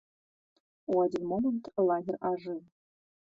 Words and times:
У 0.93 0.95
адзін 1.03 1.23
момант 1.33 1.69
лагер 1.89 2.15
ажыў. 2.33 2.59